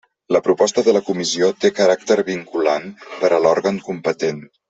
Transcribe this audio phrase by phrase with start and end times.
[0.35, 2.89] La proposta de la comissió té caràcter vinculant
[3.21, 4.43] per a l'òrgan competent.